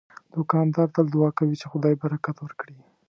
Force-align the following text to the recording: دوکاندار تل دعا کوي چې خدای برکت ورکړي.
دوکاندار 0.35 0.87
تل 0.95 1.05
دعا 1.15 1.29
کوي 1.39 1.55
چې 1.61 1.65
خدای 1.71 1.93
برکت 2.03 2.35
ورکړي. 2.41 2.77